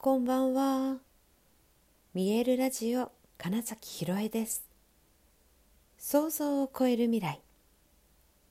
[0.00, 0.98] こんばんは。
[2.14, 4.62] 見えるラジオ金崎ひろえです。
[5.98, 7.40] 想像を超える未来。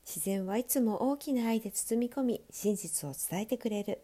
[0.06, 4.02] 自然はいつも大きな愛で包み込み、真実を伝えてくれる。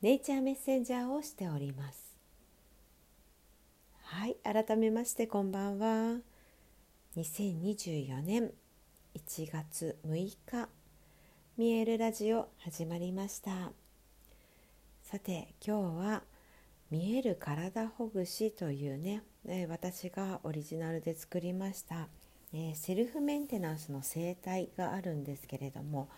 [0.00, 2.16] ネイチャーメッセンジャーをしております。
[4.00, 6.16] はい、改めましてこんばんは。
[7.18, 8.52] 2024年
[9.14, 10.70] 1月6日、
[11.58, 13.85] 見えるラジオ始まりました。
[15.08, 16.24] さて今日は
[16.90, 22.08] 「見える体ほぐし」というね、え、私がオリジナルで作りました、
[22.52, 26.08] えー、セルフメンテナンスの生態があるんですけれども、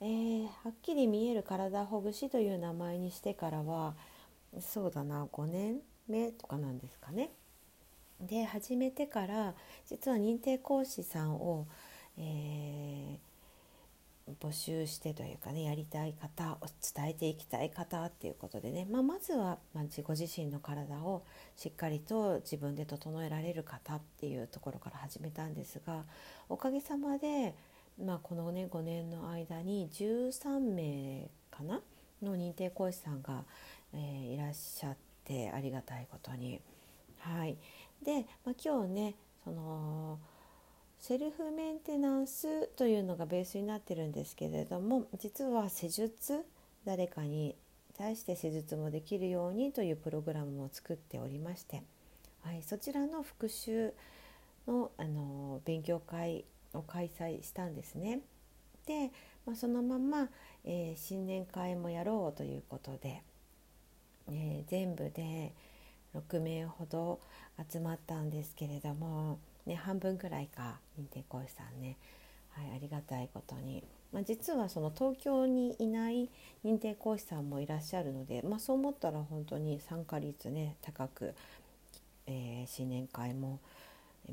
[0.00, 3.94] えー、はっきり見える体ほぐしという名前にしてからは
[4.58, 7.30] そうだな5年目とかなんですかね。
[8.20, 9.54] で始めてから
[9.86, 11.68] 実は認定講師さんを、
[12.18, 13.29] えー
[14.40, 21.24] 募集してというかねやりたい方を伝えていきたい方っていうことでね、まあ、まずは、まあ、ご自身の体を
[21.56, 26.04] しっかりと自分で整えられる方っていうところから始めたんですが
[26.48, 27.54] おかげさまで、
[28.02, 31.80] まあ、このね5年の間に13名かな
[32.22, 33.44] の認定講師さんが、
[33.94, 36.60] えー、いらっしゃってありがたいことに。
[37.18, 37.56] はい、
[38.02, 39.14] で、まあ、今日ね
[39.44, 40.18] その
[41.00, 46.44] セルフメンテナンスというのがベースになってるんですけれども実は施術
[46.84, 47.56] 誰かに
[47.96, 51.82] 対して施術もできるようにというプログラムを作っておりまして、
[52.42, 53.94] はい、そちらの復習
[54.66, 58.20] のあの勉強会を開催したんですね。
[58.86, 59.10] で、
[59.46, 60.28] まあ、そのまま、
[60.64, 63.22] えー、新年会もやろうということで、
[64.28, 65.54] えー、全部で
[66.14, 67.20] 6名ほど
[67.70, 71.96] 集まったんですけれどもね、半分くらいか認定講師さんね、
[72.50, 76.28] はい、ありがたいことに、まあ、実はその東京にいない
[76.64, 81.34] 認定講師さんもいらっしゃるので、まあ、そう思ったら本当に参加率ね高く、
[82.26, 83.60] えー、新年会も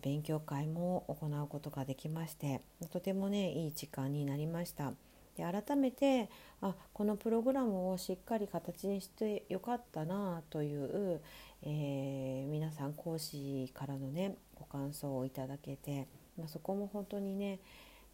[0.02, 4.94] 勉強会も行うことができましてとてもねいい時間になりました。
[5.38, 6.30] で改めて
[6.62, 11.22] あこのプログラムをしっかり形にしてよかったなという、
[11.62, 16.08] えー、皆さん講師からのねご感想をいただけて、
[16.38, 17.60] まあ、そこも本当にね、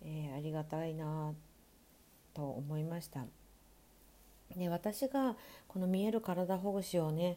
[0.02, 1.34] えー、ありがたいな
[2.34, 3.26] と思いました。
[4.56, 5.36] で私が
[5.68, 7.36] この「見える体ほぐし」をね、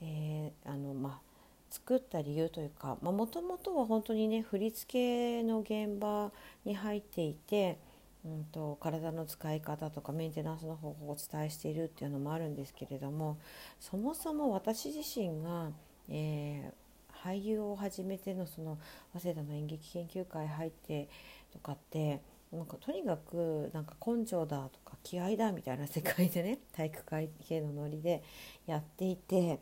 [0.00, 1.26] えー、あのまあ
[1.70, 6.32] 作った理由というかもともとは本当にね振り付けの現場
[6.64, 7.78] に入っていて、
[8.24, 13.36] うんと、体の使い方とかメンテナンスの方法をお伝えしているっていうのもあるんですけれども
[13.78, 15.70] そもそも私自身が、
[16.08, 16.85] えー
[17.26, 18.78] 俳優を始めてのその
[19.12, 21.08] 早稲田の演劇研究会入って
[21.52, 22.22] とかって
[22.52, 28.22] なんかとにかくなんか根性だとか気合だみたいな世界でね 体育会系のノリで
[28.66, 29.58] やっていて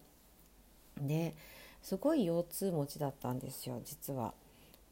[1.00, 1.34] で
[1.82, 4.34] すごい腰痛持ちだったんですよ実は。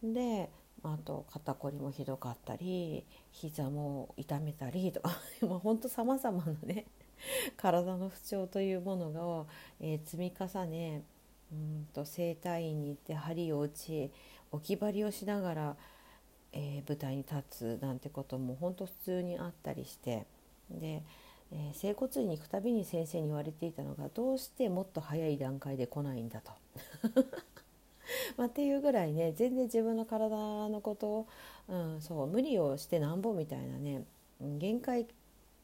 [0.03, 0.51] で
[0.83, 5.11] あと肩こりもひどかったり膝も痛めたりとか
[5.63, 6.87] ほんとさまざまなね
[7.57, 9.47] 体の不調というものが、
[9.81, 11.05] えー、積み重ね
[11.53, 14.11] うんと整体院に行って針を打ち
[14.51, 15.77] 置き針をしながら、
[16.53, 20.27] えー、舞台に立つなんてことも本当普通にあったりして
[20.71, 21.03] で、
[21.53, 26.53] えー、整骨院に行くたびに先生に言われていたのがどうしてもっと早い段階で来ないんだと。
[28.37, 30.37] まあ、っていうぐらいね全然自分の体
[30.69, 31.27] のことを、
[31.69, 34.05] うん、そう無理をしてなんぼみたいなね
[34.41, 35.07] 限界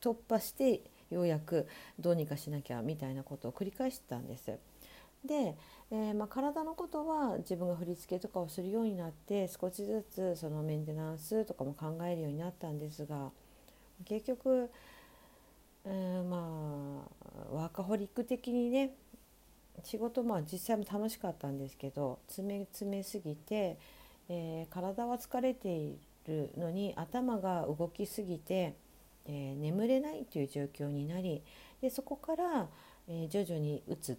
[0.01, 1.67] 突破してようやく
[1.99, 4.59] どうにかしなきゃみたいなことを繰り返してたんです。
[5.25, 5.57] で、
[5.91, 13.31] えー、まあ、体のことは自分が振り付けとかをするようになって少しずつそのメンテナンスとかも考えるようになったんですが
[14.05, 14.71] 結局、
[15.87, 17.07] えー、ま
[17.51, 18.93] あワーカホリック的にね
[19.83, 23.79] 仕事まあ実際も楽しかったんですけど詰め詰めすぎて、
[24.29, 25.97] えー、体は疲れてい
[26.27, 28.75] るのに頭が動きすぎて、
[29.25, 31.43] え、眠れないという状況になり
[31.81, 32.69] でそこから、
[33.09, 34.19] え、徐々にうつ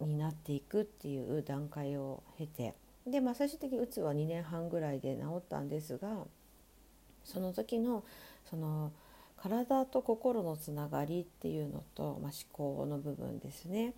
[0.00, 2.74] になっていくっていう段階を経て。
[3.06, 6.26] で、まあ、最終的にうつは2年半ぐらいで治ったんですが
[7.22, 8.04] その時の
[8.48, 8.92] その
[9.36, 13.92] 体と心のつながりっていうのと、まあ、思考の部分ですね、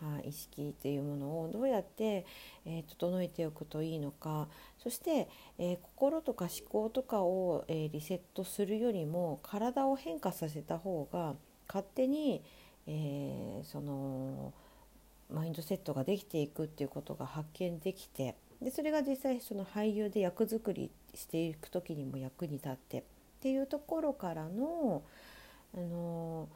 [0.00, 2.26] はあ、意識っていうものをどうやって、
[2.64, 4.48] えー、整えておくといいのか。
[4.78, 5.28] そして、
[5.58, 11.34] えー、心とか思考とかを、えー、リセットするよりも体を変化させた方が
[11.68, 12.42] 勝手に、
[12.86, 14.54] えその
[15.30, 23.02] マインドセットができていくっていうことが発見できてでそれが実際その俳優で役作りしていく時にも役に立ってっ
[23.40, 25.02] ていうところからの
[25.74, 26.48] あの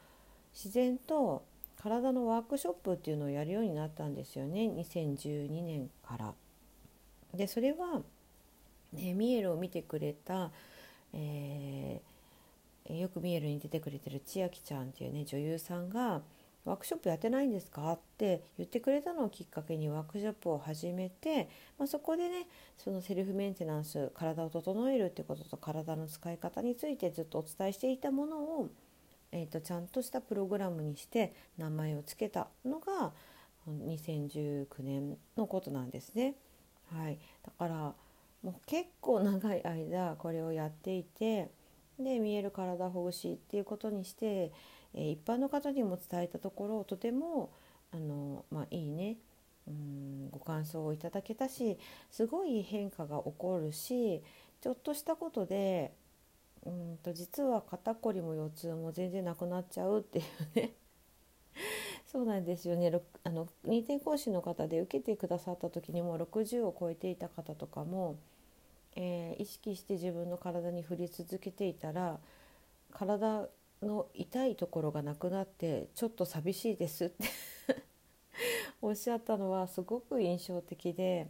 [0.55, 1.45] 自然と
[1.77, 6.35] 体のワークショップっていうのをやるようになったんですよね2012年から。
[7.35, 8.03] でそれは、
[8.93, 10.51] ね、ミエルを見てくれた、
[11.15, 16.23] えー、よくミエルに出てくれてる千秋ちゃんっていうね女優さんが
[16.65, 21.49] 「ワークショップやってないんですか?」って言ってくれたのをきっかけにワークショップを始めて、
[21.79, 28.69] まあ、そこでねそのセルフメンテナンス体を整えるってことと体の使い方についてずっとお伝えしていたものを
[29.33, 33.13] えーと、ちゃんとしたプログラムにして名前を付けたのが
[33.67, 36.35] 2019年のことなんですね。
[36.95, 37.95] はい、だから
[38.43, 41.51] もう結構長い間これをやっていて
[41.99, 44.53] で見える体ほぐしっていうことにして、
[44.95, 47.51] え、一般の方にも伝えたところをとても
[47.93, 49.17] あの、まあ、いいね
[49.69, 51.79] うんご感想をいただけたし
[52.11, 54.23] すごい変化が起こるし
[54.61, 55.93] ちょっとしたことで
[56.65, 60.73] うんと実は肩こりも腰痛も全然なくなっちゃうっていうね。
[62.07, 62.93] そうなんですよね。
[63.25, 68.17] あの認定講師の方で受けてくださった時にも60を超えていた方とかも、
[68.95, 72.21] えー、意識して自分の体に振り続けていたら
[72.93, 73.49] 体
[73.83, 77.25] の痛いところがなくなってちょっと寂しいですって
[78.81, 81.29] おっしゃったのはすごく印象的で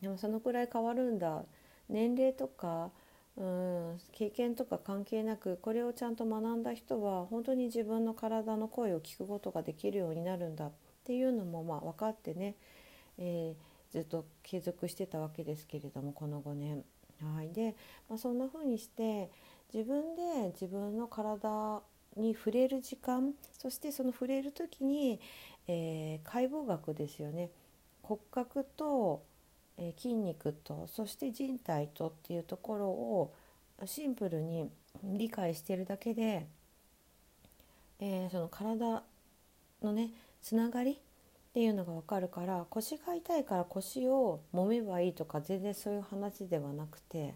[0.00, 1.44] でもそのくらい変わるんだ
[1.88, 2.90] 年齢とか
[3.36, 10.72] うん経験とか関係なくこれをちゃんと学んだ人は本当に自分の体の声を聞くことができるようになるんだっ
[11.04, 12.54] ていうのもまあ分かってね、
[13.18, 16.84] えー、ずっと継続してたわけですけれどもこの5年。
[17.22, 17.76] はい、で、
[18.08, 19.30] まあ、そんな風にして
[19.72, 21.82] 自分で自分の体
[22.16, 25.20] に触れる時間そしてその触れる時に、
[25.66, 27.50] えー、解剖学ですよね。
[28.02, 29.22] 骨格と
[29.76, 33.34] えー、筋肉とそして人体とっていうところを
[33.86, 34.70] シンプルに
[35.02, 36.46] 理解してるだけで、
[37.98, 39.02] えー、その体
[39.82, 40.10] のね
[40.42, 40.96] つながりっ
[41.54, 47.34] ていうのが分かるから腰が痛いから腰を揉めばいいとか全然そういう話ではなくて、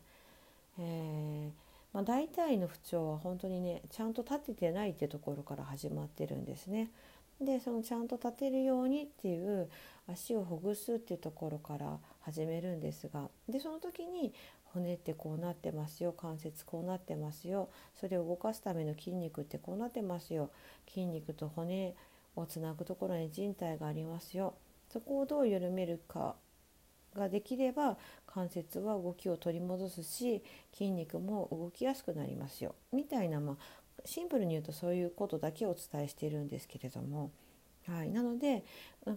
[0.79, 1.68] えー
[1.99, 6.93] まあ、大体の不調は本当にねちゃんと立ててないってところから始まってるんですね。
[7.41, 9.69] でそのちゃんと立てるようにっていう
[10.07, 14.33] 足をほぐすっていうところから始めるんですがでその時に
[14.67, 17.69] 骨ってこうなってますよ関節こうなってますよ
[18.01, 20.51] それを動かすための筋肉ってこうなってますよ
[20.89, 21.95] 筋肉と骨
[22.37, 24.55] をつなぐところに人体がありますよ
[24.93, 26.37] そこをどう緩めるか
[27.17, 27.97] ができれば
[28.33, 30.43] 関節は動きを取り戻すし
[30.73, 32.75] 筋肉も動きやすくなりますよ。
[32.93, 33.57] みたいな、まあ、
[34.05, 37.31] シンプルに言うとそういうことだけお伝えしているんですけれども、
[37.87, 38.65] はい、なので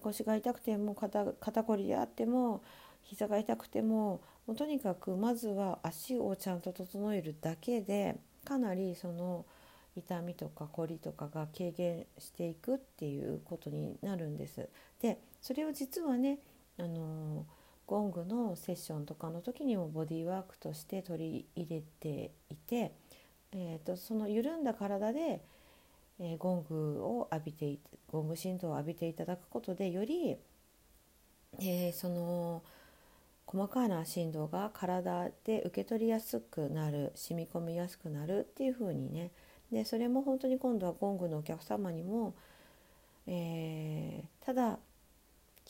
[0.01, 2.63] 腰が痛くても肩肩こりであっても
[3.03, 8.15] 膝が痛くてももうとにかくまずは足をちゃんと整えるだけで
[8.45, 9.45] かなりその
[9.95, 14.69] 痛みとかこりとかが軽減していくっていうことになるんです。
[15.01, 16.39] でそれを実はね
[16.79, 17.45] あの
[17.91, 22.93] ゴングのセッションとかの時にもボディーワークとして取り入れていて、
[23.51, 25.41] えーと、その緩んだ体で、
[26.17, 27.79] えー、ゴングを浴びて
[28.09, 30.37] ゴング振動を浴びていただくことでより、
[31.59, 32.63] えー、その
[33.45, 39.31] 細かな振動が体で受け取りやすくなる染み込みやすくなるっていう風にね。
[39.69, 42.35] でそれも本当に今度はゴングのお客様にも、
[43.27, 44.79] えー、ただ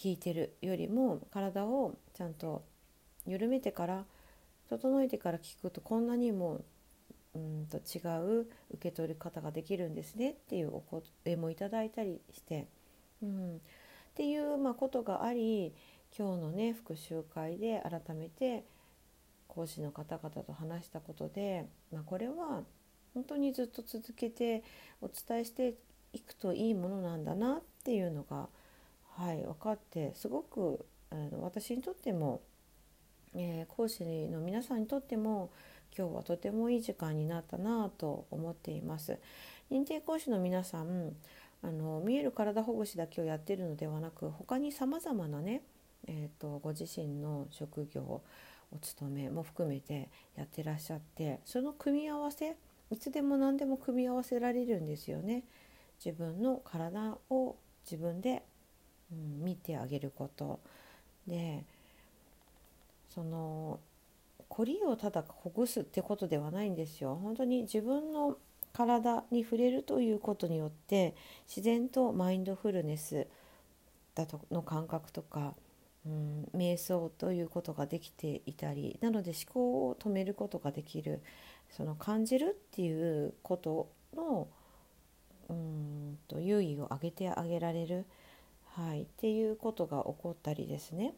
[0.01, 2.63] 聞いてるよりも体をちゃんと
[3.27, 4.05] 緩めてから
[4.67, 6.61] 整えてから聞くとこんなにも
[7.35, 8.01] うんと違
[8.39, 12.67] う受け取り方ができるんですねっていうお声もいただいたりして、
[13.21, 13.59] うん、っ
[14.15, 15.71] ていうまあことがあり
[16.17, 18.65] 今日のね復習会で改めて
[19.47, 22.63] 講師の方々と話したことで、まあ、これは
[23.13, 24.63] 本当にずっと続けて
[24.99, 25.75] お伝えして
[26.13, 28.47] いくといいものなんだなっていうのが、
[29.17, 32.41] はい、分かってすごくあの私にとっても、
[33.35, 35.51] えー、講師の皆さんにとっても
[35.97, 39.17] 今日はとてもいい時間になったなと思っています。
[39.69, 41.15] 認定講師の皆さん
[41.63, 45.61] あの見える体ほぐしだけをやってるのではなく他にさまざまなね
[46.07, 48.21] えーと、ご自身の職業
[48.71, 52.55] お勤めも含めてやってらっしゃってその組み合わせ
[52.89, 55.43] いつでも何でも組み合わせられるんですよね。
[56.03, 58.43] 自分の体を自分で、
[59.11, 60.59] うん、見てあげること
[61.27, 61.63] で
[63.13, 63.79] その
[64.49, 67.17] 凝りをただほぐすってことではないんですよ。
[67.21, 68.37] 本当に自分の
[68.73, 71.15] 体に触れるということによって
[71.47, 73.27] 自然とマインドフルネス
[74.15, 75.53] だとの感覚とか
[76.05, 81.21] うん、瞑想ということができていたりなので思考を止めることができる
[81.69, 84.47] その感じるっていうことの、
[85.49, 88.05] うんと優位を上げてあげられる、
[88.75, 91.13] はい、っていうことが起こったりですね。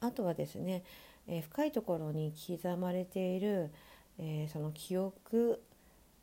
[0.00, 0.84] あとはですね、
[1.26, 3.70] えー、深いところに刻まれている、
[4.18, 5.60] えー、その記憶、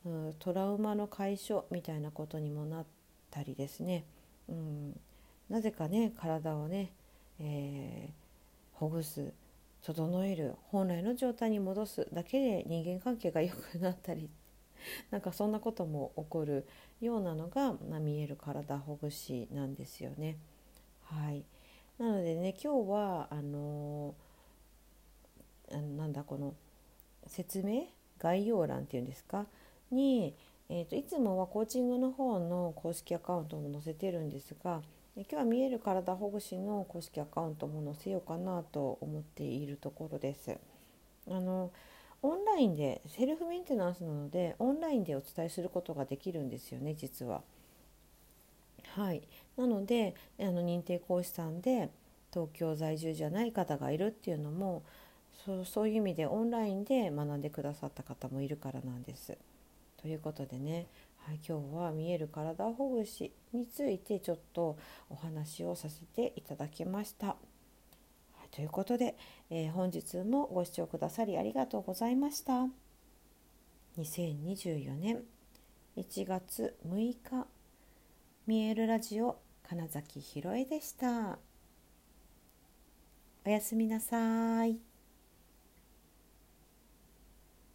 [0.04, 2.86] う、トラウマの解消みたいなことにもなっ
[3.30, 4.04] たりですね、
[4.48, 4.98] うん、
[5.50, 6.92] なぜかね体をね、
[7.40, 9.32] えー、ほぐす
[9.82, 14.28] 整える本来の状態に戻すだけで人間関係が良くなったり
[15.10, 16.66] なんかそんなことも起こる
[17.00, 20.36] ようなのが、まあ、見える体ほぐしなんですよね。
[21.04, 21.44] はい、
[21.98, 26.54] なのでね今日はあのー、なんだこの
[27.26, 27.84] 説明
[28.18, 29.46] 概要欄っていうんですか？
[29.90, 30.34] に、
[30.68, 34.82] えーと、いつもはコーチングの方の公式アカウントも載せてるんですが
[35.16, 40.56] 今日は見える体ほぐしの公式アカウントも載せようかなと思っているところです。
[41.30, 41.70] あの
[42.26, 47.42] オンラインでセルフメンテナンスなのでオンラインでお伝えすることができるんですよね実は。
[48.94, 49.22] はい、
[49.56, 51.90] なのであの認定講師さんで
[52.32, 54.82] 東京在住じゃない方がいるっていうのも
[55.44, 59.38] そうそういう意味でオンラインで学んでくださった方もいるからなんです。
[60.02, 60.86] ということでね、
[61.18, 64.76] はい、今日は見える体ほぐしについてちょっと
[65.10, 67.36] お話をさせていただきました。
[68.56, 69.18] ということで、
[69.50, 72.68] えー、本日もご視聴くださりありがとうございました。
[73.98, 75.22] 2024年
[75.98, 77.46] 1月6日
[78.46, 79.36] 見えるラジオ
[79.68, 81.38] 金崎ひろえでした。
[83.44, 84.85] おやすみなさい。